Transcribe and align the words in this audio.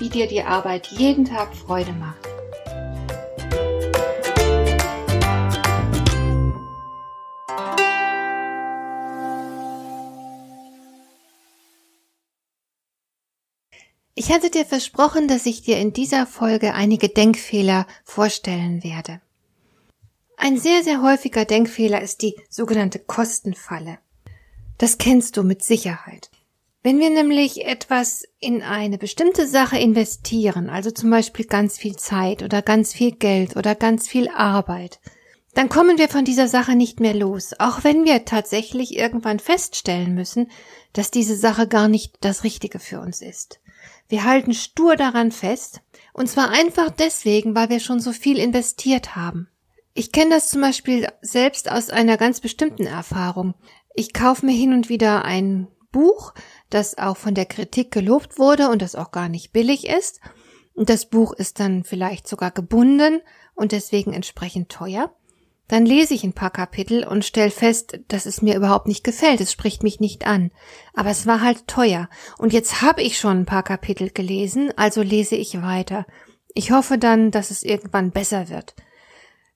wie 0.00 0.08
dir 0.08 0.26
die 0.26 0.42
Arbeit 0.42 0.88
jeden 0.88 1.24
Tag 1.24 1.54
Freude 1.54 1.92
macht. 1.92 2.26
Ich 14.14 14.30
hatte 14.32 14.50
dir 14.50 14.66
versprochen, 14.66 15.28
dass 15.28 15.46
ich 15.46 15.62
dir 15.62 15.78
in 15.78 15.92
dieser 15.92 16.26
Folge 16.26 16.74
einige 16.74 17.08
Denkfehler 17.08 17.86
vorstellen 18.04 18.84
werde. 18.84 19.20
Ein 20.36 20.58
sehr, 20.58 20.82
sehr 20.82 21.02
häufiger 21.02 21.44
Denkfehler 21.44 22.02
ist 22.02 22.22
die 22.22 22.36
sogenannte 22.48 22.98
Kostenfalle. 22.98 23.98
Das 24.78 24.98
kennst 24.98 25.36
du 25.36 25.42
mit 25.42 25.62
Sicherheit. 25.62 26.30
Wenn 26.82 26.98
wir 26.98 27.10
nämlich 27.10 27.66
etwas 27.66 28.24
in 28.38 28.62
eine 28.62 28.96
bestimmte 28.96 29.46
Sache 29.46 29.78
investieren, 29.78 30.70
also 30.70 30.90
zum 30.90 31.10
Beispiel 31.10 31.44
ganz 31.44 31.76
viel 31.76 31.96
Zeit 31.96 32.42
oder 32.42 32.62
ganz 32.62 32.94
viel 32.94 33.12
Geld 33.12 33.56
oder 33.56 33.74
ganz 33.74 34.08
viel 34.08 34.28
Arbeit, 34.28 34.98
dann 35.52 35.68
kommen 35.68 35.98
wir 35.98 36.08
von 36.08 36.24
dieser 36.24 36.48
Sache 36.48 36.76
nicht 36.76 36.98
mehr 36.98 37.12
los, 37.12 37.52
auch 37.58 37.84
wenn 37.84 38.04
wir 38.04 38.24
tatsächlich 38.24 38.96
irgendwann 38.96 39.40
feststellen 39.40 40.14
müssen, 40.14 40.50
dass 40.94 41.10
diese 41.10 41.36
Sache 41.36 41.68
gar 41.68 41.88
nicht 41.88 42.14
das 42.20 42.44
Richtige 42.44 42.78
für 42.78 43.00
uns 43.00 43.20
ist. 43.20 43.60
Wir 44.08 44.24
halten 44.24 44.54
stur 44.54 44.96
daran 44.96 45.32
fest, 45.32 45.82
und 46.14 46.28
zwar 46.28 46.50
einfach 46.50 46.90
deswegen, 46.90 47.54
weil 47.54 47.68
wir 47.68 47.80
schon 47.80 48.00
so 48.00 48.12
viel 48.12 48.38
investiert 48.38 49.16
haben. 49.16 49.48
Ich 49.92 50.12
kenne 50.12 50.30
das 50.30 50.48
zum 50.48 50.62
Beispiel 50.62 51.08
selbst 51.20 51.70
aus 51.70 51.90
einer 51.90 52.16
ganz 52.16 52.40
bestimmten 52.40 52.86
Erfahrung. 52.86 53.54
Ich 53.94 54.14
kaufe 54.14 54.46
mir 54.46 54.52
hin 54.52 54.72
und 54.72 54.88
wieder 54.88 55.24
ein 55.26 55.68
Buch, 55.90 56.34
das 56.70 56.98
auch 56.98 57.16
von 57.16 57.34
der 57.34 57.46
Kritik 57.46 57.90
gelobt 57.90 58.38
wurde 58.38 58.68
und 58.68 58.82
das 58.82 58.94
auch 58.94 59.10
gar 59.10 59.28
nicht 59.28 59.52
billig 59.52 59.86
ist. 59.86 60.20
Und 60.74 60.88
das 60.88 61.06
Buch 61.06 61.32
ist 61.32 61.60
dann 61.60 61.84
vielleicht 61.84 62.28
sogar 62.28 62.50
gebunden 62.50 63.20
und 63.54 63.72
deswegen 63.72 64.12
entsprechend 64.12 64.70
teuer. 64.70 65.14
Dann 65.68 65.86
lese 65.86 66.14
ich 66.14 66.24
ein 66.24 66.32
paar 66.32 66.50
Kapitel 66.50 67.04
und 67.04 67.24
stelle 67.24 67.52
fest, 67.52 68.00
dass 68.08 68.26
es 68.26 68.42
mir 68.42 68.56
überhaupt 68.56 68.88
nicht 68.88 69.04
gefällt. 69.04 69.40
Es 69.40 69.52
spricht 69.52 69.84
mich 69.84 70.00
nicht 70.00 70.26
an. 70.26 70.50
Aber 70.94 71.10
es 71.10 71.26
war 71.26 71.42
halt 71.42 71.68
teuer. 71.68 72.08
Und 72.38 72.52
jetzt 72.52 72.82
habe 72.82 73.02
ich 73.02 73.18
schon 73.18 73.42
ein 73.42 73.46
paar 73.46 73.62
Kapitel 73.62 74.10
gelesen, 74.10 74.72
also 74.76 75.00
lese 75.00 75.36
ich 75.36 75.62
weiter. 75.62 76.06
Ich 76.54 76.72
hoffe 76.72 76.98
dann, 76.98 77.30
dass 77.30 77.52
es 77.52 77.62
irgendwann 77.62 78.10
besser 78.10 78.48
wird. 78.48 78.74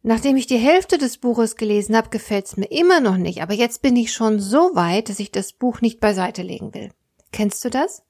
Nachdem 0.07 0.37
ich 0.37 0.47
die 0.47 0.59
Hälfte 0.59 0.99
des 0.99 1.17
Buches 1.17 1.57
gelesen 1.57 1.97
habe, 1.97 2.11
gefällt 2.11 2.45
es 2.45 2.59
mir 2.59 2.71
immer 2.71 3.01
noch 3.01 3.17
nicht, 3.17 3.41
aber 3.41 3.55
jetzt 3.55 3.81
bin 3.81 3.97
ich 3.97 4.13
schon 4.13 4.39
so 4.39 4.73
weit, 4.75 5.09
dass 5.09 5.19
ich 5.19 5.33
das 5.33 5.55
Buch 5.55 5.81
nicht 5.81 5.99
beiseite 5.99 6.43
legen 6.43 6.75
will. 6.75 6.91
Kennst 7.33 7.65
du 7.65 7.71
das? 7.71 8.03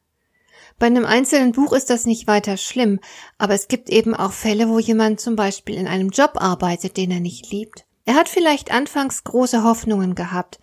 Bei 0.81 0.87
einem 0.87 1.05
einzelnen 1.05 1.53
Buch 1.53 1.73
ist 1.73 1.91
das 1.91 2.05
nicht 2.05 2.27
weiter 2.27 2.57
schlimm, 2.57 2.99
aber 3.39 3.55
es 3.55 3.69
gibt 3.69 3.91
eben 3.91 4.13
auch 4.13 4.33
Fälle, 4.33 4.69
wo 4.69 4.81
jemand 4.81 5.21
zum 5.21 5.37
Beispiel 5.37 5.77
in 5.77 5.87
einem 5.87 6.11
Job 6.11 6.33
arbeitet, 6.35 6.97
den 6.97 7.13
er 7.13 7.21
nicht 7.21 7.53
liebt. 7.53 7.85
Er 8.07 8.17
hat 8.17 8.29
vielleicht 8.29 8.73
anfangs 8.73 9.23
große 9.23 9.63
Hoffnungen 9.63 10.17
gehabt, 10.17 10.59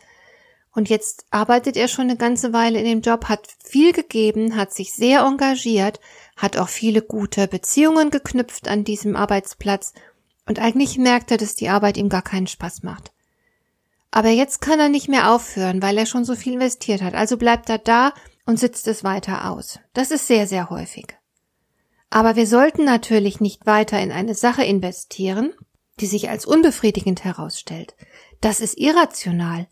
und 0.74 0.90
jetzt 0.90 1.26
arbeitet 1.32 1.76
er 1.76 1.90
schon 1.90 2.06
eine 2.06 2.16
ganze 2.16 2.54
Weile 2.54 2.80
in 2.80 2.86
dem 2.86 3.02
Job, 3.02 3.26
hat 3.26 3.48
viel 3.62 3.92
gegeben, 3.92 4.56
hat 4.56 4.74
sich 4.74 4.94
sehr 4.94 5.22
engagiert, 5.22 6.00
hat 6.38 6.58
auch 6.58 6.70
viele 6.70 7.02
gute 7.02 7.48
Beziehungen 7.48 8.10
geknüpft 8.10 8.70
an 8.70 8.86
diesem 8.86 9.18
Arbeitsplatz 9.18 9.94
und 10.52 10.60
eigentlich 10.60 10.98
merkt 10.98 11.32
er, 11.32 11.38
dass 11.38 11.56
die 11.56 11.70
Arbeit 11.70 11.96
ihm 11.96 12.10
gar 12.10 12.24
keinen 12.24 12.46
Spaß 12.46 12.84
macht. 12.84 13.14
Aber 14.12 14.28
jetzt 14.28 14.60
kann 14.60 14.82
er 14.82 14.90
nicht 14.90 15.08
mehr 15.08 15.34
aufhören, 15.34 15.82
weil 15.82 15.98
er 15.98 16.06
schon 16.06 16.26
so 16.26 16.36
viel 16.36 16.52
investiert 16.52 17.02
hat. 17.02 17.14
Also 17.14 17.38
bleibt 17.38 17.70
er 17.70 17.78
da 17.78 18.14
und 18.46 18.60
sitzt 18.60 18.86
es 18.90 19.06
weiter 19.06 19.50
aus. 19.50 19.80
Das 19.94 20.12
ist 20.12 20.28
sehr, 20.28 20.48
sehr 20.48 20.70
häufig. 20.70 21.18
Aber 22.10 22.36
wir 22.36 22.48
sollten 22.48 22.84
natürlich 22.84 23.40
nicht 23.40 23.66
weiter 23.66 23.98
in 24.02 24.12
eine 24.12 24.36
Sache 24.36 24.66
investieren, 24.66 25.54
die 26.02 26.06
sich 26.06 26.30
als 26.30 26.46
unbefriedigend 26.46 27.24
herausstellt. 27.24 27.96
Das 28.42 28.60
ist 28.60 28.78
irrational. 28.78 29.70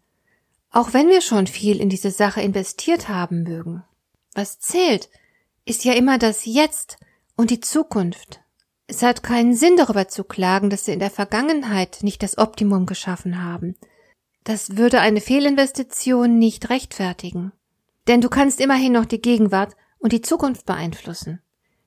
Auch 0.72 0.94
wenn 0.94 1.10
wir 1.10 1.20
schon 1.20 1.46
viel 1.46 1.82
in 1.82 1.90
diese 1.90 2.12
Sache 2.12 2.40
investiert 2.40 3.10
haben 3.10 3.44
mögen. 3.44 3.84
Was 4.34 4.60
zählt, 4.60 5.10
ist 5.66 5.84
ja 5.84 5.92
immer 5.92 6.18
das 6.18 6.46
Jetzt 6.46 6.96
und 7.36 7.50
die 7.50 7.60
Zukunft. 7.60 8.40
Es 8.90 9.04
hat 9.04 9.22
keinen 9.22 9.56
Sinn 9.56 9.78
darüber 9.78 10.08
zu 10.08 10.24
klagen, 10.24 10.72
dass 10.72 10.86
sie 10.86 10.94
in 10.94 11.00
der 11.00 11.12
Vergangenheit 11.12 12.00
nicht 12.02 12.24
das 12.24 12.40
Optimum 12.40 12.88
geschaffen 12.88 13.44
haben. 13.44 13.76
Das 14.44 14.78
würde 14.78 15.00
eine 15.00 15.22
Fehlinvestition 15.22 16.40
nicht 16.40 16.72
rechtfertigen. 16.72 17.52
Denn 18.08 18.20
du 18.20 18.30
kannst 18.30 18.60
immerhin 18.60 18.94
noch 18.94 19.06
die 19.06 19.22
Gegenwart 19.22 19.76
und 20.00 20.12
die 20.12 20.22
Zukunft 20.22 20.66
beeinflussen. 20.66 21.40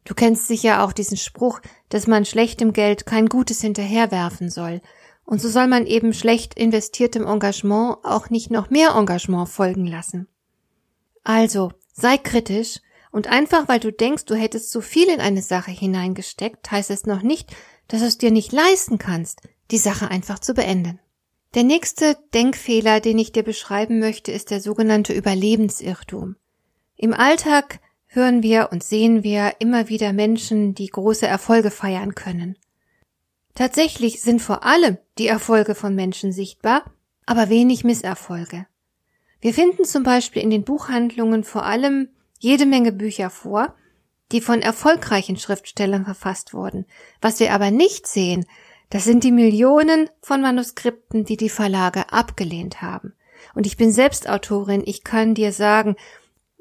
Du 0.04 0.14
kennst 0.14 0.46
sicher 0.46 0.84
auch 0.84 0.92
diesen 0.92 1.16
Spruch, 1.16 1.60
dass 1.88 2.06
man 2.06 2.24
schlechtem 2.24 2.72
Geld 2.72 3.04
kein 3.04 3.26
Gutes 3.26 3.60
hinterherwerfen 3.60 4.48
soll. 4.48 4.80
Und 5.24 5.40
so 5.40 5.48
soll 5.48 5.66
man 5.66 5.86
eben 5.86 6.14
schlecht 6.14 6.54
investiertem 6.54 7.26
Engagement 7.26 7.96
auch 8.04 8.30
nicht 8.30 8.52
noch 8.52 8.70
mehr 8.70 8.94
Engagement 8.94 9.48
folgen 9.48 9.88
lassen. 9.88 10.28
Also, 11.24 11.72
sei 11.94 12.16
kritisch 12.16 12.78
und 13.12 13.28
einfach 13.28 13.68
weil 13.68 13.78
du 13.78 13.92
denkst, 13.92 14.24
du 14.24 14.34
hättest 14.34 14.70
zu 14.72 14.80
viel 14.80 15.08
in 15.08 15.20
eine 15.20 15.42
Sache 15.42 15.70
hineingesteckt, 15.70 16.70
heißt 16.70 16.90
es 16.90 17.06
noch 17.06 17.22
nicht, 17.22 17.54
dass 17.86 18.00
du 18.00 18.06
es 18.06 18.18
dir 18.18 18.32
nicht 18.32 18.50
leisten 18.50 18.98
kannst, 18.98 19.42
die 19.70 19.78
Sache 19.78 20.10
einfach 20.10 20.40
zu 20.40 20.54
beenden. 20.54 20.98
Der 21.54 21.62
nächste 21.62 22.16
Denkfehler, 22.32 23.00
den 23.00 23.18
ich 23.18 23.30
dir 23.30 23.42
beschreiben 23.42 23.98
möchte, 23.98 24.32
ist 24.32 24.50
der 24.50 24.60
sogenannte 24.60 25.12
Überlebensirrtum. 25.12 26.36
Im 26.96 27.12
Alltag 27.12 27.80
hören 28.06 28.42
wir 28.42 28.70
und 28.72 28.82
sehen 28.82 29.22
wir 29.22 29.56
immer 29.58 29.88
wieder 29.90 30.14
Menschen, 30.14 30.74
die 30.74 30.86
große 30.86 31.26
Erfolge 31.26 31.70
feiern 31.70 32.14
können. 32.14 32.56
Tatsächlich 33.54 34.22
sind 34.22 34.40
vor 34.40 34.64
allem 34.64 34.96
die 35.18 35.26
Erfolge 35.26 35.74
von 35.74 35.94
Menschen 35.94 36.32
sichtbar, 36.32 36.84
aber 37.26 37.50
wenig 37.50 37.84
Misserfolge. 37.84 38.66
Wir 39.42 39.52
finden 39.52 39.84
zum 39.84 40.02
Beispiel 40.02 40.42
in 40.42 40.50
den 40.50 40.64
Buchhandlungen 40.64 41.44
vor 41.44 41.66
allem 41.66 42.08
jede 42.42 42.66
Menge 42.66 42.90
Bücher 42.90 43.30
vor, 43.30 43.72
die 44.32 44.40
von 44.40 44.62
erfolgreichen 44.62 45.36
Schriftstellern 45.36 46.04
verfasst 46.04 46.52
wurden. 46.52 46.86
Was 47.20 47.38
wir 47.38 47.54
aber 47.54 47.70
nicht 47.70 48.08
sehen, 48.08 48.46
das 48.90 49.04
sind 49.04 49.22
die 49.22 49.30
Millionen 49.30 50.10
von 50.20 50.42
Manuskripten, 50.42 51.24
die 51.24 51.36
die 51.36 51.48
Verlage 51.48 52.12
abgelehnt 52.12 52.82
haben. 52.82 53.14
Und 53.54 53.64
ich 53.64 53.76
bin 53.76 53.92
selbst 53.92 54.28
Autorin, 54.28 54.82
ich 54.84 55.04
kann 55.04 55.34
dir 55.34 55.52
sagen, 55.52 55.94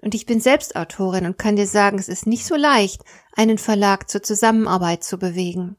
und 0.03 0.14
ich 0.14 0.28
bin 0.28 0.40
selbst 0.40 0.75
Autorin 0.75 1.25
und 1.25 1.40
kann 1.40 1.56
dir 1.56 1.68
sagen, 1.68 1.97
es 1.97 2.09
ist 2.09 2.28
nicht 2.28 2.46
so 2.46 2.56
leicht, 2.56 3.02
einen 3.36 3.58
Verlag 3.58 4.08
zur 4.08 4.22
Zusammenarbeit 4.22 5.03
zu 5.03 5.18
bewegen. 5.18 5.78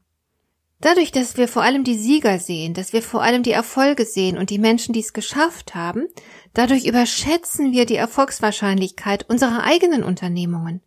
Dadurch, 0.83 1.13
dass 1.13 1.37
wir 1.37 1.47
vor 1.47 1.61
allem 1.61 1.85
die 1.85 1.97
Sieger 1.97 2.39
sehen, 2.39 2.73
dass 2.73 2.91
wir 2.91 3.01
vor 3.01 3.21
allem 3.21 3.41
die 3.41 3.53
Erfolge 3.53 4.03
sehen 4.03 4.37
und 4.37 4.49
die 4.49 4.59
Menschen, 4.59 4.91
die 4.91 4.99
es 4.99 5.13
geschafft 5.13 5.75
haben, 5.75 6.09
dadurch 6.53 6.85
überschätzen 6.85 7.71
wir 7.71 7.85
die 7.85 7.95
Erfolgswahrscheinlichkeit 7.95 9.29
unserer 9.29 9.63
eigenen 9.63 10.03
Unternehmungen. 10.03 10.81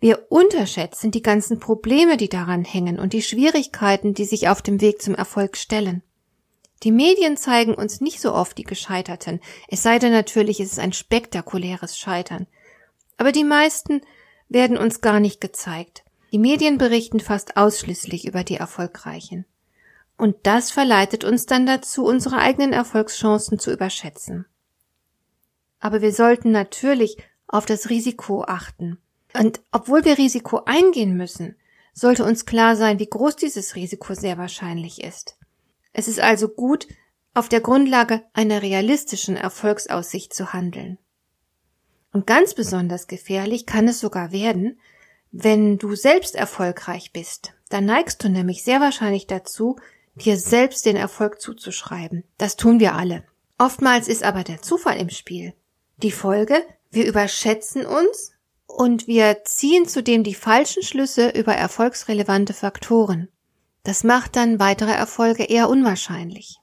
Wir 0.00 0.32
unterschätzen 0.32 1.10
die 1.10 1.20
ganzen 1.20 1.60
Probleme, 1.60 2.16
die 2.16 2.30
daran 2.30 2.64
hängen 2.64 2.98
und 2.98 3.12
die 3.12 3.20
Schwierigkeiten, 3.20 4.14
die 4.14 4.24
sich 4.24 4.48
auf 4.48 4.62
dem 4.62 4.80
Weg 4.80 5.02
zum 5.02 5.14
Erfolg 5.14 5.58
stellen. 5.58 6.02
Die 6.82 6.92
Medien 6.92 7.36
zeigen 7.36 7.74
uns 7.74 8.00
nicht 8.00 8.22
so 8.22 8.32
oft 8.32 8.56
die 8.56 8.64
Gescheiterten, 8.64 9.40
es 9.68 9.82
sei 9.82 9.98
denn 9.98 10.12
natürlich, 10.12 10.60
es 10.60 10.72
ist 10.72 10.78
ein 10.78 10.94
spektakuläres 10.94 11.98
Scheitern. 11.98 12.46
Aber 13.18 13.32
die 13.32 13.44
meisten 13.44 14.00
werden 14.48 14.78
uns 14.78 15.02
gar 15.02 15.20
nicht 15.20 15.42
gezeigt. 15.42 16.05
Die 16.36 16.42
Medien 16.42 16.76
berichten 16.76 17.18
fast 17.18 17.56
ausschließlich 17.56 18.26
über 18.26 18.44
die 18.44 18.56
Erfolgreichen. 18.56 19.46
Und 20.18 20.36
das 20.42 20.70
verleitet 20.70 21.24
uns 21.24 21.46
dann 21.46 21.64
dazu, 21.64 22.04
unsere 22.04 22.36
eigenen 22.36 22.74
Erfolgschancen 22.74 23.58
zu 23.58 23.72
überschätzen. 23.72 24.44
Aber 25.80 26.02
wir 26.02 26.12
sollten 26.12 26.50
natürlich 26.50 27.16
auf 27.46 27.64
das 27.64 27.88
Risiko 27.88 28.44
achten. 28.44 28.98
Und 29.32 29.62
obwohl 29.72 30.04
wir 30.04 30.18
Risiko 30.18 30.60
eingehen 30.66 31.16
müssen, 31.16 31.56
sollte 31.94 32.22
uns 32.22 32.44
klar 32.44 32.76
sein, 32.76 32.98
wie 32.98 33.08
groß 33.08 33.36
dieses 33.36 33.74
Risiko 33.74 34.12
sehr 34.12 34.36
wahrscheinlich 34.36 35.02
ist. 35.02 35.38
Es 35.94 36.06
ist 36.06 36.20
also 36.20 36.48
gut, 36.48 36.86
auf 37.32 37.48
der 37.48 37.62
Grundlage 37.62 38.22
einer 38.34 38.60
realistischen 38.60 39.38
Erfolgsaussicht 39.38 40.34
zu 40.34 40.52
handeln. 40.52 40.98
Und 42.12 42.26
ganz 42.26 42.52
besonders 42.52 43.06
gefährlich 43.06 43.64
kann 43.64 43.88
es 43.88 44.00
sogar 44.00 44.32
werden, 44.32 44.78
Wenn 45.32 45.78
du 45.78 45.94
selbst 45.94 46.34
erfolgreich 46.34 47.12
bist, 47.12 47.52
dann 47.68 47.84
neigst 47.84 48.22
du 48.22 48.28
nämlich 48.28 48.62
sehr 48.62 48.80
wahrscheinlich 48.80 49.26
dazu, 49.26 49.76
dir 50.14 50.36
selbst 50.38 50.86
den 50.86 50.96
Erfolg 50.96 51.40
zuzuschreiben. 51.40 52.24
Das 52.38 52.56
tun 52.56 52.80
wir 52.80 52.94
alle. 52.94 53.24
Oftmals 53.58 54.08
ist 54.08 54.22
aber 54.22 54.44
der 54.44 54.62
Zufall 54.62 54.98
im 54.98 55.10
Spiel. 55.10 55.54
Die 55.98 56.10
Folge, 56.10 56.62
wir 56.90 57.06
überschätzen 57.06 57.86
uns 57.86 58.32
und 58.66 59.06
wir 59.06 59.44
ziehen 59.44 59.88
zudem 59.88 60.24
die 60.24 60.34
falschen 60.34 60.82
Schlüsse 60.82 61.30
über 61.30 61.54
erfolgsrelevante 61.54 62.52
Faktoren. 62.52 63.28
Das 63.82 64.04
macht 64.04 64.36
dann 64.36 64.58
weitere 64.58 64.92
Erfolge 64.92 65.44
eher 65.44 65.68
unwahrscheinlich. 65.68 66.58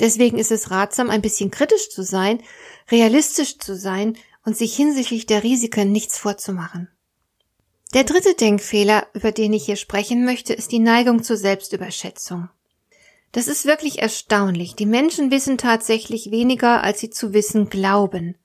Deswegen 0.00 0.38
ist 0.38 0.52
es 0.52 0.70
ratsam, 0.70 1.10
ein 1.10 1.22
bisschen 1.22 1.50
kritisch 1.50 1.90
zu 1.90 2.02
sein, 2.02 2.42
realistisch 2.90 3.58
zu 3.58 3.76
sein 3.76 4.16
und 4.44 4.56
sich 4.56 4.74
hinsichtlich 4.76 5.26
der 5.26 5.42
Risiken 5.42 5.90
nichts 5.90 6.16
vorzumachen. 6.16 6.88
Der 7.94 8.04
dritte 8.04 8.34
Denkfehler, 8.34 9.06
über 9.14 9.32
den 9.32 9.52
ich 9.54 9.64
hier 9.64 9.76
sprechen 9.76 10.24
möchte, 10.24 10.52
ist 10.52 10.72
die 10.72 10.78
Neigung 10.78 11.22
zur 11.22 11.38
Selbstüberschätzung. 11.38 12.50
Das 13.32 13.48
ist 13.48 13.64
wirklich 13.64 14.00
erstaunlich. 14.00 14.74
Die 14.74 14.86
Menschen 14.86 15.30
wissen 15.30 15.56
tatsächlich 15.56 16.30
weniger, 16.30 16.82
als 16.82 17.00
sie 17.00 17.10
zu 17.10 17.32
wissen 17.32 17.70
glauben. 17.70 18.36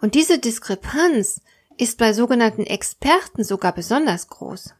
Und 0.00 0.14
diese 0.14 0.38
Diskrepanz 0.38 1.40
ist 1.76 1.98
bei 1.98 2.12
sogenannten 2.12 2.64
Experten 2.64 3.42
sogar 3.42 3.72
besonders 3.72 4.28
groß. 4.28 4.74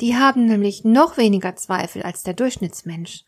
Die 0.00 0.16
haben 0.16 0.46
nämlich 0.46 0.84
noch 0.84 1.16
weniger 1.16 1.56
Zweifel 1.56 2.02
als 2.02 2.22
der 2.22 2.34
Durchschnittsmensch. 2.34 3.24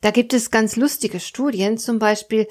Da 0.00 0.10
gibt 0.10 0.32
es 0.32 0.50
ganz 0.50 0.76
lustige 0.76 1.20
Studien, 1.20 1.78
zum 1.78 1.98
Beispiel 1.98 2.48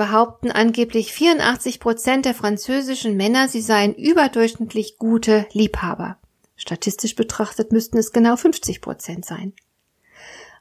behaupten 0.00 0.50
angeblich 0.50 1.12
84 1.12 1.78
Prozent 1.78 2.24
der 2.24 2.32
französischen 2.32 3.18
Männer, 3.18 3.48
sie 3.48 3.60
seien 3.60 3.94
überdurchschnittlich 3.94 4.96
gute 4.96 5.46
Liebhaber. 5.52 6.16
Statistisch 6.56 7.14
betrachtet 7.16 7.70
müssten 7.70 7.98
es 7.98 8.10
genau 8.10 8.36
50 8.36 8.80
Prozent 8.80 9.26
sein. 9.26 9.52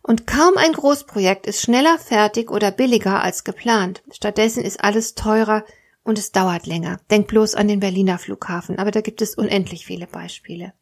Und 0.04 0.28
kaum 0.28 0.58
ein 0.58 0.74
Großprojekt 0.74 1.48
ist 1.48 1.62
schneller 1.62 1.98
fertig 2.00 2.52
oder 2.52 2.70
billiger 2.70 3.24
als 3.24 3.46
geplant. 3.46 4.04
Stattdessen 4.12 4.62
ist 4.62 4.84
alles 4.84 5.16
teurer 5.16 5.64
und 6.04 6.20
es 6.20 6.34
dauert 6.34 6.68
länger. 6.68 7.00
Denk 7.10 7.30
bloß 7.30 7.56
an 7.56 7.70
den 7.70 7.80
Berliner 7.80 8.20
Flughafen, 8.20 8.78
aber 8.78 8.92
da 8.92 9.00
gibt 9.00 9.22
es 9.22 9.36
unendlich 9.36 9.86
viele 9.86 10.08
Beispiele. 10.08 10.74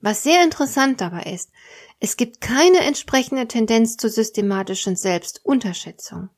Was 0.00 0.24
sehr 0.24 0.42
interessant 0.42 1.00
dabei 1.00 1.32
ist, 1.32 1.52
es 2.00 2.16
gibt 2.16 2.40
keine 2.40 2.80
entsprechende 2.80 3.46
Tendenz 3.46 3.96
zur 3.98 4.10
systematischen 4.10 4.96
Selbstunterschätzung. 4.96 6.30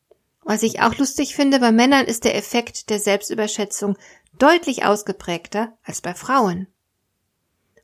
Was 0.44 0.62
ich 0.62 0.80
auch 0.80 0.96
lustig 0.96 1.34
finde, 1.34 1.60
bei 1.60 1.72
Männern 1.72 2.06
ist 2.06 2.24
der 2.24 2.36
Effekt 2.36 2.90
der 2.90 2.98
Selbstüberschätzung 2.98 3.96
deutlich 4.38 4.84
ausgeprägter 4.84 5.76
als 5.84 6.00
bei 6.00 6.14
Frauen. 6.14 6.66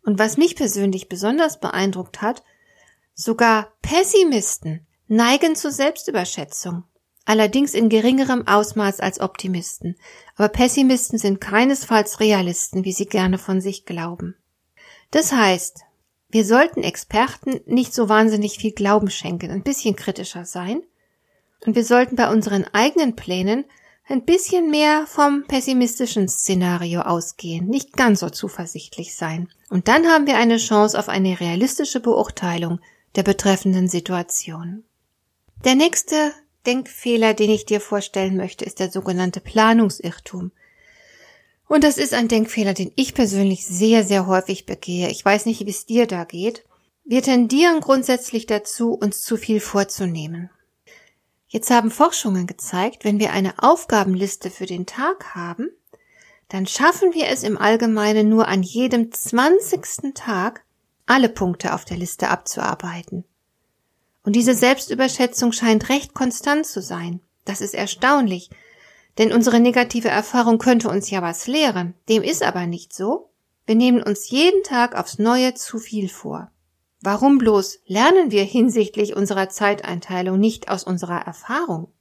Und 0.03 0.19
was 0.19 0.37
mich 0.37 0.57
persönlich 0.57 1.09
besonders 1.09 1.61
beeindruckt 1.61 2.23
hat, 2.23 2.43
sogar 3.15 3.73
Pessimisten 3.83 4.87
neigen 5.07 5.55
zur 5.55 5.71
Selbstüberschätzung, 5.71 6.85
allerdings 7.25 7.75
in 7.75 7.89
geringerem 7.89 8.47
Ausmaß 8.47 9.01
als 9.01 9.21
Optimisten, 9.21 9.97
aber 10.37 10.49
Pessimisten 10.49 11.19
sind 11.19 11.41
keinesfalls 11.41 12.21
Realisten, 12.21 12.85
wie 12.85 12.93
sie 12.93 13.07
gerne 13.07 13.39
von 13.39 13.61
sich 13.61 13.85
glauben. 13.85 14.37
Das 15.11 15.33
heißt, 15.33 15.83
wir 16.29 16.45
sollten 16.45 16.83
Experten 16.83 17.61
nicht 17.67 17.95
so 17.95 18.09
wahnsinnig 18.09 18.59
viel 18.59 18.73
Glauben 18.73 19.11
schenken, 19.11 19.51
ein 19.51 19.63
bisschen 19.63 19.97
kritischer 19.97 20.45
sein. 20.45 20.83
Und 21.65 21.75
wir 21.77 21.85
sollten 21.85 22.17
bei 22.17 22.31
unseren 22.31 22.65
eigenen 22.73 23.17
Plänen 23.17 23.65
ein 24.09 24.25
bisschen 24.25 24.71
mehr 24.71 25.07
vom 25.07 25.45
pessimistischen 25.47 26.29
Szenario 26.29 27.03
ausgehen, 27.03 27.67
nicht 27.67 27.93
ganz 27.95 28.21
so 28.21 28.31
zuversichtlich 28.31 29.15
sein. 29.15 29.49
Und 29.69 29.89
dann 29.89 30.07
haben 30.07 30.27
wir 30.27 30.37
eine 30.37 30.57
Chance 30.57 30.99
auf 30.99 31.09
eine 31.09 31.41
realistische 31.41 32.01
Beurteilung 32.01 32.81
der 33.17 33.23
betreffenden 33.23 33.89
Situation. 33.89 34.85
Der 35.65 35.75
nächste 35.75 36.33
Denkfehler, 36.67 37.35
den 37.35 37.51
ich 37.51 37.67
dir 37.67 37.81
vorstellen 37.81 38.37
möchte, 38.37 38.65
ist 38.65 38.79
der 38.81 38.91
sogenannte 38.91 39.41
Planungsirrtum. 39.41 40.53
Und 41.67 41.85
das 41.85 41.99
ist 41.99 42.15
ein 42.15 42.29
Denkfehler, 42.29 42.73
den 42.73 42.93
ich 42.97 43.15
persönlich 43.15 43.67
sehr, 43.67 44.05
sehr 44.05 44.27
häufig 44.27 44.65
begehe. 44.65 45.11
Ich 45.11 45.23
weiß 45.23 45.45
nicht, 45.45 45.67
wie 45.67 45.71
es 45.71 45.85
dir 45.85 46.07
da 46.07 46.25
geht. 46.25 46.65
Wir 47.05 47.23
tendieren 47.23 47.81
grundsätzlich 47.81 48.47
dazu, 48.47 48.93
uns 48.93 49.23
zu 49.23 49.37
viel 49.37 49.61
vorzunehmen. 49.61 50.51
Jetzt 51.49 51.71
haben 51.71 51.91
Forschungen 51.91 52.47
gezeigt, 52.47 53.05
wenn 53.05 53.19
wir 53.19 53.33
eine 53.33 53.55
Aufgabenliste 53.59 54.51
für 54.51 54.67
den 54.67 54.85
Tag 54.85 55.35
haben, 55.35 55.71
dann 56.49 56.67
schaffen 56.67 57.15
wir 57.15 57.29
es 57.29 57.43
im 57.43 57.59
Allgemeinen 57.59 58.29
nur 58.29 58.49
an 58.49 58.63
jedem 58.63 59.13
zwanzigsten 59.13 60.15
Tag, 60.15 60.65
alle 61.07 61.29
Punkte 61.29 61.75
auf 61.75 61.87
der 61.87 61.97
Liste 61.97 62.29
abzuarbeiten. 62.29 63.25
Und 64.25 64.37
diese 64.37 64.55
Selbstüberschätzung 64.55 65.53
scheint 65.53 65.89
recht 65.89 66.13
konstant 66.13 66.67
zu 66.67 66.83
sein. 66.83 67.21
Das 67.47 67.63
ist 67.63 67.75
erstaunlich, 67.75 68.51
denn 69.17 69.33
unsere 69.33 69.59
negative 69.59 70.09
Erfahrung 70.09 70.59
könnte 70.59 70.91
uns 70.91 71.09
ja 71.09 71.23
was 71.23 71.47
lehren. 71.47 71.95
Dem 72.11 72.23
ist 72.23 72.43
aber 72.43 72.67
nicht 72.67 72.93
so. 72.93 73.31
Wir 73.65 73.75
nehmen 73.75 74.03
uns 74.03 74.29
jeden 74.29 74.63
Tag 74.65 74.95
aufs 74.95 75.19
Neue 75.19 75.55
zu 75.55 75.79
viel 75.79 76.11
vor. 76.11 76.51
Warum 77.01 77.39
bloß 77.39 77.79
lernen 77.87 78.31
wir 78.31 78.43
hinsichtlich 78.43 79.15
unserer 79.15 79.49
Zeiteinteilung 79.49 80.39
nicht 80.39 80.69
aus 80.69 80.85
unserer 80.85 81.21
Erfahrung? 81.21 81.93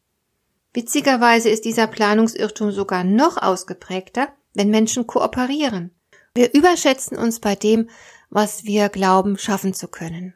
Witzigerweise 0.73 1.49
ist 1.49 1.65
dieser 1.65 1.87
Planungsirrtum 1.87 2.71
sogar 2.71 3.03
noch 3.03 3.37
ausgeprägter, 3.37 4.29
wenn 4.53 4.69
Menschen 4.69 5.05
kooperieren. 5.05 5.91
Wir 6.33 6.53
überschätzen 6.53 7.17
uns 7.17 7.39
bei 7.39 7.55
dem, 7.55 7.89
was 8.29 8.65
wir 8.65 8.89
glauben 8.89 9.37
schaffen 9.37 9.73
zu 9.73 9.87
können. 9.87 10.33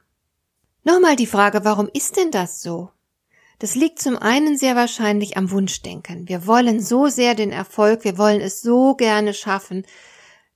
Nochmal 0.84 1.16
die 1.16 1.28
Frage, 1.28 1.63
warum 1.63 1.90
ist 1.94 2.18
denn 2.18 2.31
das 2.31 2.62
so? 2.62 2.90
Das 3.60 3.75
liegt 3.75 4.00
zum 4.00 4.18
einen 4.18 4.58
sehr 4.58 4.75
wahrscheinlich 4.75 5.38
am 5.38 5.52
Wunschdenken. 5.52 6.28
Wir 6.28 6.48
wollen 6.48 6.81
so 6.81 7.08
sehr 7.08 7.36
den 7.36 7.52
Erfolg, 7.52 8.04
wir 8.04 8.18
wollen 8.18 8.42
es 8.42 8.62
so 8.62 8.96
gerne 8.96 9.36
schaffen, 9.36 9.86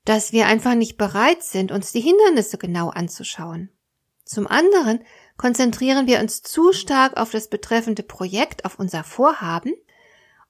dass 0.05 0.31
wir 0.31 0.47
einfach 0.47 0.73
nicht 0.73 0.97
bereit 0.97 1.43
sind, 1.43 1.71
uns 1.71 1.91
die 1.91 2.01
Hindernisse 2.01 2.57
genau 2.57 2.89
anzuschauen. 2.89 3.69
Zum 4.25 4.47
anderen 4.47 4.99
konzentrieren 5.37 6.07
wir 6.07 6.19
uns 6.19 6.41
zu 6.41 6.73
stark 6.73 7.17
auf 7.17 7.31
das 7.31 7.47
betreffende 7.47 8.03
Projekt, 8.03 8.65
auf 8.65 8.79
unser 8.79 9.03
Vorhaben 9.03 9.73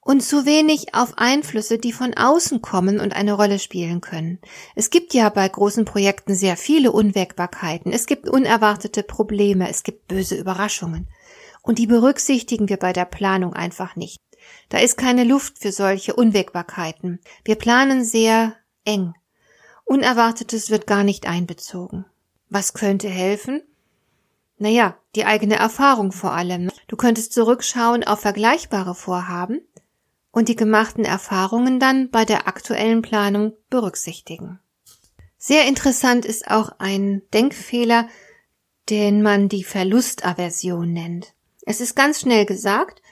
und 0.00 0.22
zu 0.22 0.46
wenig 0.46 0.94
auf 0.94 1.18
Einflüsse, 1.18 1.78
die 1.78 1.92
von 1.92 2.14
außen 2.14 2.62
kommen 2.62 3.00
und 3.00 3.14
eine 3.14 3.32
Rolle 3.32 3.58
spielen 3.58 4.00
können. 4.00 4.38
Es 4.74 4.90
gibt 4.90 5.14
ja 5.14 5.28
bei 5.28 5.48
großen 5.48 5.84
Projekten 5.84 6.34
sehr 6.34 6.56
viele 6.56 6.92
Unwägbarkeiten, 6.92 7.92
es 7.92 8.06
gibt 8.06 8.28
unerwartete 8.28 9.02
Probleme, 9.02 9.68
es 9.68 9.82
gibt 9.82 10.08
böse 10.08 10.36
Überraschungen. 10.36 11.08
Und 11.62 11.78
die 11.78 11.88
berücksichtigen 11.88 12.68
wir 12.68 12.76
bei 12.76 12.92
der 12.92 13.04
Planung 13.04 13.52
einfach 13.52 13.96
nicht. 13.96 14.22
Da 14.68 14.78
ist 14.78 14.96
keine 14.96 15.24
Luft 15.24 15.58
für 15.58 15.72
solche 15.72 16.14
Unwägbarkeiten. 16.14 17.18
Wir 17.44 17.56
planen 17.56 18.04
sehr 18.04 18.54
eng. 18.84 19.14
Unerwartetes 19.84 20.70
wird 20.70 20.86
gar 20.86 21.02
nicht 21.02 21.26
einbezogen. 21.26 22.06
Was 22.48 22.74
könnte 22.74 23.08
helfen? 23.08 23.62
Naja, 24.58 24.96
die 25.14 25.24
eigene 25.24 25.56
Erfahrung 25.56 26.12
vor 26.12 26.32
allem. 26.32 26.70
Du 26.88 26.96
könntest 26.96 27.32
zurückschauen 27.32 28.04
auf 28.04 28.20
vergleichbare 28.20 28.94
Vorhaben 28.94 29.60
und 30.30 30.48
die 30.48 30.56
gemachten 30.56 31.04
Erfahrungen 31.04 31.80
dann 31.80 32.10
bei 32.10 32.24
der 32.24 32.46
aktuellen 32.48 33.02
Planung 33.02 33.52
berücksichtigen. 33.70 34.60
Sehr 35.38 35.66
interessant 35.66 36.24
ist 36.24 36.50
auch 36.50 36.72
ein 36.78 37.22
Denkfehler, 37.32 38.08
den 38.88 39.22
man 39.22 39.48
die 39.48 39.64
Verlustaversion 39.64 40.92
nennt. 40.92 41.34
Es 41.66 41.80
ist 41.80 41.96
ganz 41.96 42.20
schnell 42.20 42.46
gesagt, 42.46 43.02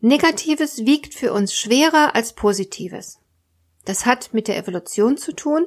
Negatives 0.00 0.86
wiegt 0.86 1.14
für 1.14 1.32
uns 1.32 1.54
schwerer 1.54 2.14
als 2.14 2.32
Positives. 2.32 3.18
Das 3.84 4.06
hat 4.06 4.32
mit 4.32 4.48
der 4.48 4.56
Evolution 4.56 5.16
zu 5.16 5.32
tun. 5.32 5.66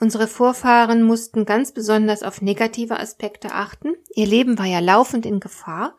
Unsere 0.00 0.26
Vorfahren 0.26 1.02
mussten 1.02 1.44
ganz 1.44 1.72
besonders 1.72 2.22
auf 2.22 2.40
negative 2.40 2.98
Aspekte 2.98 3.52
achten. 3.52 3.94
Ihr 4.14 4.26
Leben 4.26 4.58
war 4.58 4.64
ja 4.64 4.78
laufend 4.80 5.26
in 5.26 5.40
Gefahr. 5.40 5.94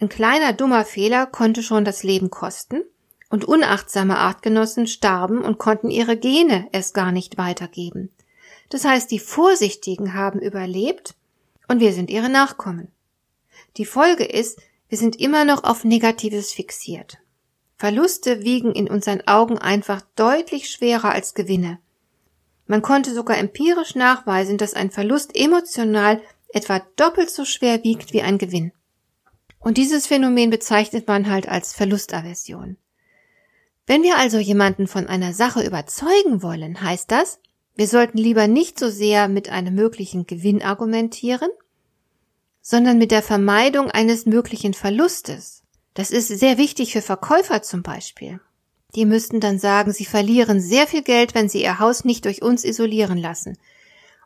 Ein 0.00 0.08
kleiner 0.08 0.52
dummer 0.52 0.84
Fehler 0.84 1.26
konnte 1.26 1.62
schon 1.62 1.84
das 1.84 2.02
Leben 2.02 2.30
kosten. 2.30 2.82
Und 3.30 3.44
unachtsame 3.44 4.18
Artgenossen 4.18 4.88
starben 4.88 5.42
und 5.42 5.58
konnten 5.58 5.90
ihre 5.90 6.16
Gene 6.16 6.68
erst 6.72 6.94
gar 6.94 7.12
nicht 7.12 7.38
weitergeben. 7.38 8.10
Das 8.70 8.84
heißt, 8.84 9.08
die 9.10 9.20
Vorsichtigen 9.20 10.14
haben 10.14 10.40
überlebt 10.40 11.14
und 11.68 11.78
wir 11.78 11.92
sind 11.92 12.10
ihre 12.10 12.28
Nachkommen. 12.28 12.88
Die 13.76 13.86
Folge 13.86 14.24
ist, 14.24 14.60
wir 14.88 14.98
sind 14.98 15.16
immer 15.16 15.44
noch 15.44 15.62
auf 15.62 15.84
Negatives 15.84 16.52
fixiert. 16.52 17.18
Verluste 17.76 18.42
wiegen 18.42 18.72
in 18.72 18.88
unseren 18.88 19.26
Augen 19.28 19.58
einfach 19.58 20.02
deutlich 20.16 20.70
schwerer 20.70 21.10
als 21.10 21.34
Gewinne. 21.34 21.78
Man 22.66 22.82
konnte 22.82 23.14
sogar 23.14 23.38
empirisch 23.38 23.94
nachweisen, 23.94 24.58
dass 24.58 24.74
ein 24.74 24.90
Verlust 24.90 25.36
emotional 25.36 26.20
etwa 26.48 26.80
doppelt 26.96 27.30
so 27.30 27.44
schwer 27.44 27.82
wiegt 27.84 28.12
wie 28.12 28.22
ein 28.22 28.38
Gewinn. 28.38 28.72
Und 29.58 29.76
dieses 29.76 30.06
Phänomen 30.06 30.50
bezeichnet 30.50 31.08
man 31.08 31.28
halt 31.28 31.48
als 31.48 31.72
Verlustaversion. 31.74 32.76
Wenn 33.86 34.02
wir 34.02 34.16
also 34.16 34.38
jemanden 34.38 34.86
von 34.86 35.06
einer 35.06 35.34
Sache 35.34 35.62
überzeugen 35.62 36.42
wollen, 36.42 36.80
heißt 36.80 37.10
das, 37.10 37.38
Wir 37.76 37.88
sollten 37.88 38.18
lieber 38.18 38.46
nicht 38.46 38.78
so 38.78 38.88
sehr 38.88 39.26
mit 39.28 39.48
einem 39.48 39.74
möglichen 39.74 40.26
Gewinn 40.26 40.62
argumentieren, 40.62 41.50
sondern 42.62 42.98
mit 42.98 43.10
der 43.10 43.22
Vermeidung 43.22 43.90
eines 43.90 44.26
möglichen 44.26 44.74
Verlustes. 44.74 45.62
Das 45.92 46.10
ist 46.10 46.28
sehr 46.28 46.56
wichtig 46.56 46.92
für 46.92 47.02
Verkäufer 47.02 47.62
zum 47.62 47.82
Beispiel. 47.82 48.40
Die 48.94 49.06
müssten 49.06 49.40
dann 49.40 49.58
sagen, 49.58 49.92
sie 49.92 50.04
verlieren 50.04 50.60
sehr 50.60 50.86
viel 50.86 51.02
Geld, 51.02 51.34
wenn 51.34 51.48
sie 51.48 51.62
ihr 51.62 51.78
Haus 51.78 52.04
nicht 52.04 52.24
durch 52.24 52.42
uns 52.42 52.64
isolieren 52.64 53.18
lassen. 53.18 53.58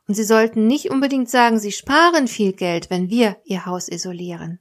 Und 0.07 0.15
sie 0.15 0.25
sollten 0.25 0.67
nicht 0.67 0.91
unbedingt 0.91 1.31
sagen, 1.31 1.59
sie 1.59 1.73
sparen 1.73 2.29
viel 2.29 2.53
Geld, 2.53 2.91
wenn 2.91 3.11
wir 3.11 3.37
ihr 3.45 3.67
Haus 3.67 3.89
isolieren. 3.89 4.59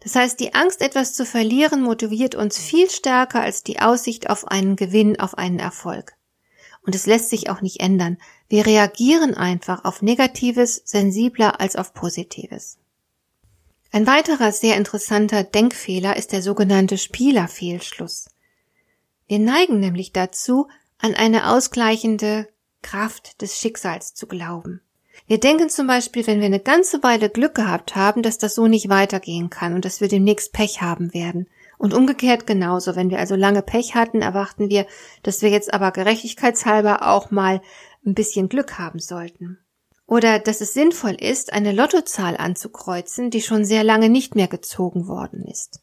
Das 0.00 0.14
heißt, 0.14 0.40
die 0.40 0.54
Angst, 0.54 0.80
etwas 0.80 1.14
zu 1.14 1.26
verlieren, 1.26 1.82
motiviert 1.82 2.34
uns 2.34 2.58
viel 2.58 2.88
stärker 2.88 3.42
als 3.42 3.62
die 3.62 3.80
Aussicht 3.80 4.30
auf 4.30 4.48
einen 4.48 4.76
Gewinn, 4.76 5.20
auf 5.20 5.36
einen 5.36 5.58
Erfolg. 5.58 6.14
Und 6.82 6.94
es 6.94 7.04
lässt 7.04 7.28
sich 7.28 7.50
auch 7.50 7.60
nicht 7.60 7.80
ändern. 7.80 8.16
Wir 8.48 8.64
reagieren 8.64 9.34
einfach 9.34 9.84
auf 9.84 10.00
Negatives 10.00 10.80
sensibler 10.86 11.60
als 11.60 11.76
auf 11.76 11.92
Positives. 11.92 12.78
Ein 13.92 14.06
weiterer 14.06 14.52
sehr 14.52 14.76
interessanter 14.76 15.44
Denkfehler 15.44 16.16
ist 16.16 16.32
der 16.32 16.42
sogenannte 16.42 16.96
Spielerfehlschluss. 16.96 18.30
Wir 19.30 19.38
neigen 19.38 19.78
nämlich 19.78 20.12
dazu, 20.12 20.66
an 20.98 21.14
eine 21.14 21.52
ausgleichende 21.52 22.48
Kraft 22.82 23.40
des 23.40 23.56
Schicksals 23.56 24.12
zu 24.12 24.26
glauben. 24.26 24.80
Wir 25.28 25.38
denken 25.38 25.70
zum 25.70 25.86
Beispiel, 25.86 26.26
wenn 26.26 26.40
wir 26.40 26.46
eine 26.46 26.58
ganze 26.58 27.04
Weile 27.04 27.30
Glück 27.30 27.54
gehabt 27.54 27.94
haben, 27.94 28.24
dass 28.24 28.38
das 28.38 28.56
so 28.56 28.66
nicht 28.66 28.88
weitergehen 28.88 29.48
kann 29.48 29.74
und 29.74 29.84
dass 29.84 30.00
wir 30.00 30.08
demnächst 30.08 30.52
Pech 30.52 30.82
haben 30.82 31.14
werden. 31.14 31.48
Und 31.78 31.94
umgekehrt 31.94 32.48
genauso. 32.48 32.96
Wenn 32.96 33.08
wir 33.08 33.20
also 33.20 33.36
lange 33.36 33.62
Pech 33.62 33.94
hatten, 33.94 34.20
erwarten 34.20 34.68
wir, 34.68 34.84
dass 35.22 35.42
wir 35.42 35.50
jetzt 35.50 35.72
aber 35.72 35.92
gerechtigkeitshalber 35.92 37.06
auch 37.06 37.30
mal 37.30 37.62
ein 38.04 38.14
bisschen 38.14 38.48
Glück 38.48 38.80
haben 38.80 38.98
sollten. 38.98 39.60
Oder 40.08 40.40
dass 40.40 40.60
es 40.60 40.74
sinnvoll 40.74 41.14
ist, 41.14 41.52
eine 41.52 41.70
Lottozahl 41.70 42.36
anzukreuzen, 42.36 43.30
die 43.30 43.42
schon 43.42 43.64
sehr 43.64 43.84
lange 43.84 44.08
nicht 44.08 44.34
mehr 44.34 44.48
gezogen 44.48 45.06
worden 45.06 45.44
ist. 45.44 45.78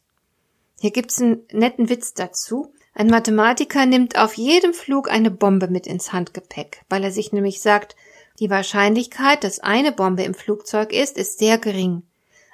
Hier 0.78 0.90
gibt's 0.90 1.18
einen 1.22 1.46
netten 1.50 1.88
Witz 1.88 2.12
dazu. 2.12 2.74
Ein 2.98 3.06
Mathematiker 3.06 3.86
nimmt 3.86 4.18
auf 4.18 4.34
jedem 4.34 4.74
Flug 4.74 5.08
eine 5.08 5.30
Bombe 5.30 5.68
mit 5.68 5.86
ins 5.86 6.12
Handgepäck, 6.12 6.84
weil 6.88 7.04
er 7.04 7.12
sich 7.12 7.30
nämlich 7.30 7.60
sagt, 7.60 7.94
die 8.40 8.50
Wahrscheinlichkeit, 8.50 9.44
dass 9.44 9.60
eine 9.60 9.92
Bombe 9.92 10.24
im 10.24 10.34
Flugzeug 10.34 10.92
ist, 10.92 11.16
ist 11.16 11.38
sehr 11.38 11.58
gering. 11.58 12.02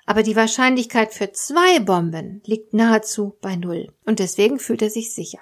Aber 0.04 0.22
die 0.22 0.36
Wahrscheinlichkeit 0.36 1.14
für 1.14 1.32
zwei 1.32 1.80
Bomben 1.80 2.42
liegt 2.44 2.74
nahezu 2.74 3.38
bei 3.40 3.56
Null. 3.56 3.94
Und 4.04 4.18
deswegen 4.18 4.58
fühlt 4.58 4.82
er 4.82 4.90
sich 4.90 5.14
sicher. 5.14 5.38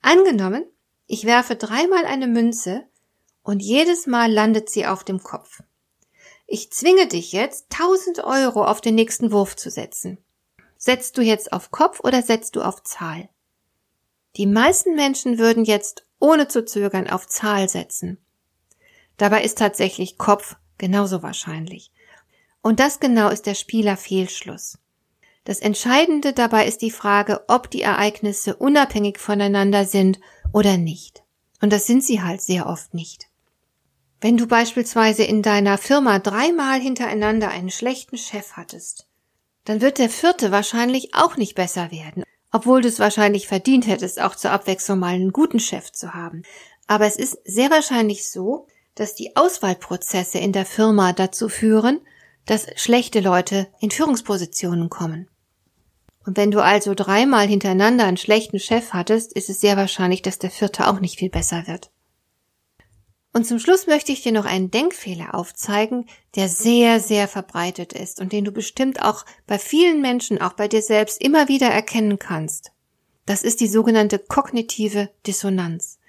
Angenommen, 0.00 0.64
ich 1.06 1.26
werfe 1.26 1.56
dreimal 1.56 2.06
eine 2.06 2.28
Münze 2.28 2.84
und 3.42 3.60
jedes 3.60 4.06
Mal 4.06 4.32
landet 4.32 4.70
sie 4.70 4.86
auf 4.86 5.04
dem 5.04 5.22
Kopf. 5.22 5.62
Ich 6.46 6.72
zwinge 6.72 7.08
dich 7.08 7.32
jetzt, 7.32 7.66
1000 7.72 8.24
Euro 8.24 8.64
auf 8.64 8.80
den 8.80 8.94
nächsten 8.94 9.32
Wurf 9.32 9.54
zu 9.54 9.68
setzen. 9.68 10.16
Setzt 10.78 11.18
du 11.18 11.20
jetzt 11.20 11.52
auf 11.52 11.70
Kopf 11.70 12.00
oder 12.00 12.22
setzt 12.22 12.56
du 12.56 12.62
auf 12.62 12.82
Zahl? 12.84 13.28
Die 14.36 14.46
meisten 14.46 14.94
Menschen 14.94 15.38
würden 15.38 15.64
jetzt 15.64 16.06
ohne 16.20 16.48
zu 16.48 16.64
zögern 16.64 17.08
auf 17.08 17.26
Zahl 17.26 17.68
setzen. 17.68 18.18
Dabei 19.16 19.42
ist 19.42 19.58
tatsächlich 19.58 20.18
Kopf 20.18 20.56
genauso 20.78 21.22
wahrscheinlich. 21.22 21.90
Und 22.62 22.80
das 22.80 23.00
genau 23.00 23.28
ist 23.28 23.46
der 23.46 23.54
Spielerfehlschluss. 23.54 24.78
Das 25.44 25.60
Entscheidende 25.60 26.32
dabei 26.32 26.66
ist 26.66 26.82
die 26.82 26.90
Frage, 26.90 27.42
ob 27.48 27.70
die 27.70 27.82
Ereignisse 27.82 28.56
unabhängig 28.56 29.18
voneinander 29.18 29.84
sind 29.86 30.20
oder 30.52 30.76
nicht. 30.76 31.22
Und 31.62 31.72
das 31.72 31.86
sind 31.86 32.04
sie 32.04 32.22
halt 32.22 32.42
sehr 32.42 32.66
oft 32.66 32.94
nicht. 32.94 33.28
Wenn 34.20 34.36
du 34.36 34.46
beispielsweise 34.46 35.22
in 35.22 35.42
deiner 35.42 35.78
Firma 35.78 36.18
dreimal 36.18 36.80
hintereinander 36.80 37.48
einen 37.48 37.70
schlechten 37.70 38.18
Chef 38.18 38.52
hattest, 38.52 39.06
dann 39.64 39.80
wird 39.80 39.98
der 39.98 40.10
vierte 40.10 40.50
wahrscheinlich 40.50 41.14
auch 41.14 41.36
nicht 41.36 41.54
besser 41.54 41.90
werden, 41.90 42.24
obwohl 42.52 42.82
du 42.82 42.88
es 42.88 42.98
wahrscheinlich 42.98 43.46
verdient 43.46 43.86
hättest, 43.86 44.20
auch 44.20 44.34
zur 44.34 44.50
Abwechslung 44.50 44.98
mal 44.98 45.14
einen 45.14 45.32
guten 45.32 45.60
Chef 45.60 45.92
zu 45.92 46.14
haben. 46.14 46.42
Aber 46.86 47.06
es 47.06 47.16
ist 47.16 47.38
sehr 47.44 47.70
wahrscheinlich 47.70 48.30
so, 48.30 48.66
dass 48.94 49.14
die 49.14 49.36
Auswahlprozesse 49.36 50.38
in 50.38 50.52
der 50.52 50.66
Firma 50.66 51.12
dazu 51.12 51.48
führen, 51.48 52.00
dass 52.46 52.66
schlechte 52.76 53.20
Leute 53.20 53.68
in 53.80 53.90
Führungspositionen 53.90 54.88
kommen. 54.88 55.28
Und 56.24 56.36
wenn 56.36 56.50
du 56.50 56.62
also 56.62 56.94
dreimal 56.94 57.46
hintereinander 57.46 58.04
einen 58.04 58.16
schlechten 58.16 58.58
Chef 58.58 58.92
hattest, 58.92 59.32
ist 59.32 59.50
es 59.50 59.60
sehr 59.60 59.76
wahrscheinlich, 59.76 60.22
dass 60.22 60.38
der 60.38 60.50
vierte 60.50 60.88
auch 60.88 61.00
nicht 61.00 61.18
viel 61.18 61.30
besser 61.30 61.66
wird. 61.66 61.90
Und 63.38 63.44
zum 63.44 63.60
Schluss 63.60 63.86
möchte 63.86 64.10
ich 64.10 64.22
dir 64.22 64.32
noch 64.32 64.46
einen 64.46 64.72
Denkfehler 64.72 65.36
aufzeigen, 65.36 66.06
der 66.34 66.48
sehr, 66.48 66.98
sehr 66.98 67.28
verbreitet 67.28 67.92
ist 67.92 68.20
und 68.20 68.32
den 68.32 68.44
du 68.44 68.50
bestimmt 68.50 69.00
auch 69.00 69.24
bei 69.46 69.60
vielen 69.60 70.00
Menschen, 70.00 70.42
auch 70.42 70.54
bei 70.54 70.66
dir 70.66 70.82
selbst 70.82 71.22
immer 71.22 71.46
wieder 71.46 71.68
erkennen 71.68 72.18
kannst. 72.18 72.72
Das 73.26 73.44
ist 73.44 73.60
die 73.60 73.68
sogenannte 73.68 74.18
kognitive 74.18 75.10
Dissonanz. 75.24 76.00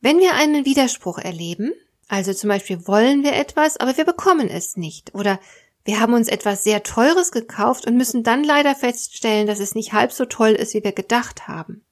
Wenn 0.00 0.20
wir 0.20 0.34
einen 0.34 0.64
Widerspruch 0.64 1.18
erleben, 1.18 1.72
also 2.06 2.32
zum 2.32 2.50
Beispiel 2.50 2.86
wollen 2.86 3.24
wir 3.24 3.32
etwas, 3.32 3.76
aber 3.76 3.96
wir 3.96 4.04
bekommen 4.04 4.48
es 4.48 4.76
nicht, 4.76 5.12
oder 5.12 5.40
wir 5.84 5.98
haben 5.98 6.14
uns 6.14 6.28
etwas 6.28 6.62
sehr 6.62 6.84
Teures 6.84 7.32
gekauft 7.32 7.84
und 7.84 7.96
müssen 7.96 8.22
dann 8.22 8.44
leider 8.44 8.76
feststellen, 8.76 9.48
dass 9.48 9.58
es 9.58 9.74
nicht 9.74 9.92
halb 9.92 10.12
so 10.12 10.24
toll 10.24 10.50
ist, 10.50 10.72
wie 10.72 10.84
wir 10.84 10.92
gedacht 10.92 11.48
haben. 11.48 11.84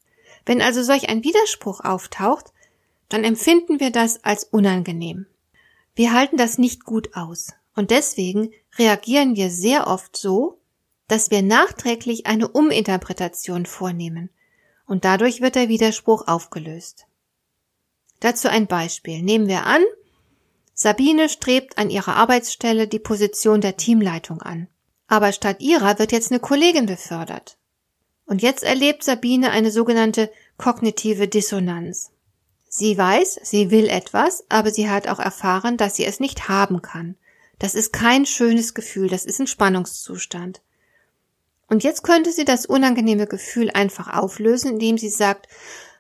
Wenn 0.47 0.63
also 0.63 0.85
solch 0.85 1.09
ein 1.09 1.25
Widerspruch 1.25 1.81
auftaucht, 1.81 2.54
dann 3.15 3.23
empfinden 3.23 3.79
wir 3.79 3.93
das 3.93 4.25
als 4.25 4.43
unangenehm. 4.43 5.27
Wir 5.95 6.13
halten 6.15 6.37
das 6.37 6.59
nicht 6.59 6.85
gut 6.85 7.15
aus 7.15 7.53
und 7.77 7.93
deswegen 7.93 8.51
reagieren 8.77 9.37
wir 9.37 9.51
sehr 9.51 9.87
oft 9.87 10.17
so, 10.17 10.59
dass 11.07 11.31
wir 11.31 11.41
nachträglich 11.43 12.27
eine 12.27 12.49
Uminterpretation 12.49 13.67
vornehmen 13.67 14.31
und 14.89 15.05
dadurch 15.05 15.41
wird 15.41 15.55
der 15.55 15.69
Widerspruch 15.69 16.27
aufgelöst. 16.27 17.07
Dazu 18.19 18.49
ein 18.49 18.67
Beispiel. 18.67 19.23
Nehmen 19.23 19.47
wir 19.47 19.65
an, 19.65 19.85
Sabine 20.73 21.29
strebt 21.29 21.79
an 21.79 21.91
ihrer 21.91 22.17
Arbeitsstelle 22.17 22.89
die 22.89 22.99
Position 22.99 23.61
der 23.61 23.77
Teamleitung 23.77 24.43
an. 24.43 24.67
Aber 25.07 25.31
statt 25.31 25.61
ihrer 25.61 26.01
wird 26.01 26.11
jetzt 26.11 26.33
eine 26.33 26.41
Kollegin 26.41 26.87
befördert. 26.87 27.59
Und 28.27 28.43
jetzt 28.43 28.65
erlebt 28.65 29.05
Sabine 29.05 29.53
eine 29.53 29.71
sogenannte 29.71 30.33
kognitive 30.59 31.29
Dissonanz. 31.29 32.11
Sie 32.77 32.99
weiß, 32.99 33.39
sie 33.45 33.71
will 33.71 33.89
etwas, 33.89 34.47
aber 34.49 34.73
sie 34.73 34.91
hat 34.91 35.07
auch 35.07 35.21
erfahren, 35.21 35.77
dass 35.77 35.95
sie 35.95 36.05
es 36.05 36.19
nicht 36.19 36.49
haben 36.49 36.83
kann. 36.83 37.15
Das 37.61 37.77
ist 37.77 37.93
kein 37.93 38.27
schönes 38.27 38.75
Gefühl, 38.75 39.07
das 39.07 39.25
ist 39.25 39.39
ein 39.39 39.47
Spannungszustand. 39.47 40.61
Und 41.69 41.85
jetzt 41.85 42.03
könnte 42.03 42.33
sie 42.33 42.45
das 42.45 42.67
unangenehme 42.67 43.29
Gefühl 43.29 43.71
einfach 43.71 44.13
auflösen, 44.13 44.73
indem 44.73 44.99
sie 44.99 45.09
sagt, 45.09 45.47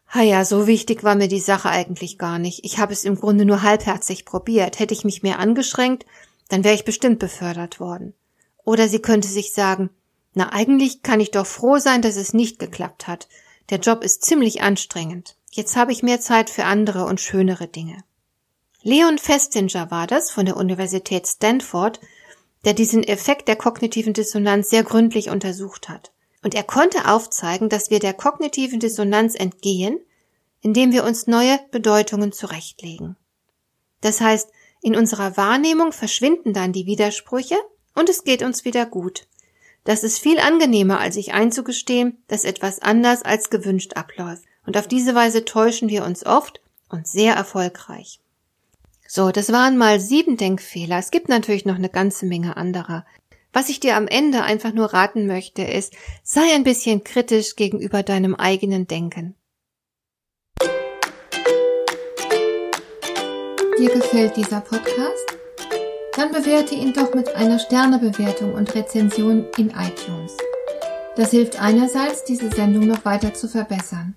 Ha 0.09 0.23
ja, 0.23 0.45
so 0.45 0.66
wichtig 0.66 1.04
war 1.04 1.14
mir 1.14 1.28
die 1.28 1.38
Sache 1.38 1.69
eigentlich 1.69 2.19
gar 2.19 2.40
nicht. 2.40 2.64
Ich 2.64 2.78
habe 2.78 2.93
es 2.93 3.04
im 3.04 3.14
Grunde 3.14 3.45
nur 3.45 3.62
halbherzig 3.62 4.25
probiert. 4.25 4.81
Hätte 4.81 4.95
ich 4.95 5.04
mich 5.04 5.23
mehr 5.23 5.38
angeschränkt, 5.38 6.07
dann 6.49 6.64
wäre 6.64 6.75
ich 6.75 6.85
bestimmt 6.85 7.21
befördert 7.21 7.78
worden. 7.78 8.14
Oder 8.64 8.88
sie 8.88 9.00
könnte 9.00 9.28
sich 9.28 9.52
sagen, 9.52 9.90
na 10.33 10.52
eigentlich 10.52 11.02
kann 11.02 11.21
ich 11.21 11.31
doch 11.31 11.47
froh 11.47 11.78
sein, 11.78 12.02
dass 12.02 12.16
es 12.16 12.35
nicht 12.35 12.59
geklappt 12.59 13.07
hat. 13.07 13.28
Der 13.71 13.78
Job 13.78 14.02
ist 14.02 14.25
ziemlich 14.25 14.61
anstrengend. 14.61 15.37
Jetzt 15.57 15.77
habe 15.77 15.93
ich 15.93 16.03
mehr 16.03 16.21
Zeit 16.21 16.51
für 16.51 16.65
andere 16.65 17.05
und 17.05 17.21
schönere 17.21 17.69
Dinge. 17.69 18.03
Leon 18.83 19.19
Festinger 19.19 19.89
war 19.89 20.09
das 20.09 20.33
von 20.33 20.47
der 20.47 20.57
Universität 20.57 21.29
Stanford, 21.29 22.01
der 22.65 22.75
diesen 22.75 23.05
Effekt 23.05 23.47
der 23.47 23.55
kognitiven 23.55 24.15
Dissonanz 24.15 24.69
sehr 24.69 24.83
gründlich 24.83 25.31
untersucht 25.31 25.89
hat. 25.89 26.11
Und 26.43 26.57
er 26.57 26.65
konnte 26.65 27.09
aufzeigen, 27.09 27.69
dass 27.69 27.89
wir 27.89 28.01
der 28.01 28.15
kognitiven 28.15 28.81
Dissonanz 28.81 29.37
entgehen, 29.37 30.01
indem 30.61 30.91
wir 30.91 31.05
uns 31.05 31.29
neue 31.29 31.61
Bedeutungen 31.71 32.33
zurechtlegen. 32.33 33.15
Das 34.01 34.21
heißt, 34.21 34.51
in 34.83 34.97
unserer 34.97 35.37
Wahrnehmung 35.37 35.93
verschwinden 35.93 36.53
dann 36.53 36.73
die 36.73 36.87
Widersprüche 36.87 37.59
und 37.95 38.09
es 38.09 38.25
geht 38.25 38.43
uns 38.43 38.65
wieder 38.65 38.87
gut. 38.87 39.29
Das 39.85 40.03
ist 40.03 40.19
viel 40.19 40.41
angenehmer, 40.41 40.99
als 40.99 41.15
sich 41.15 41.33
einzugestehen, 41.33 42.25
dass 42.27 42.43
etwas 42.43 42.81
anders 42.81 43.23
als 43.23 43.51
gewünscht 43.51 43.93
abläuft. 43.95 44.43
Und 44.66 44.76
auf 44.76 44.88
diese 44.88 45.14
Weise 45.14 45.44
täuschen 45.44 45.88
wir 45.88 46.04
uns 46.04 46.25
oft 46.25 46.61
und 46.88 47.06
sehr 47.06 47.35
erfolgreich. 47.35 48.21
So, 49.06 49.30
das 49.30 49.52
waren 49.52 49.76
mal 49.76 50.00
sieben 50.00 50.37
Denkfehler. 50.37 50.99
Es 50.99 51.11
gibt 51.11 51.28
natürlich 51.28 51.66
noch 51.66 51.76
eine 51.76 51.90
ganze 51.90 52.26
Menge 52.26 52.56
anderer. 52.56 53.04
Was 53.52 53.68
ich 53.68 53.78
dir 53.78 53.97
am 53.97 54.09
Ende 54.09 54.42
einfach 54.42 54.73
nur 54.73 54.92
raten 54.92 55.26
möchte, 55.26 55.62
ist, 55.62 55.94
sei 56.25 56.54
ein 56.54 56.64
bisschen 56.64 57.04
kritisch 57.04 57.54
gegenüber 57.54 58.02
deinem 58.02 58.35
eigenen 58.35 58.88
Denken. 58.88 59.37
Dir 63.78 63.90
gefällt 63.90 64.37
dieser 64.37 64.61
Podcast? 64.61 65.37
Dann 66.16 66.33
bewerte 66.33 66.75
ihn 66.75 66.92
doch 66.92 67.14
mit 67.14 67.35
einer 67.35 67.59
Sternebewertung 67.59 68.54
und 68.54 68.75
Rezension 68.75 69.47
in 69.59 69.71
iTunes. 69.71 70.37
Das 71.16 71.30
hilft 71.30 71.61
einerseits, 71.61 72.25
diese 72.25 72.50
Sendung 72.50 72.87
noch 72.87 73.04
weiter 73.04 73.35
zu 73.35 73.49
verbessern 73.49 74.16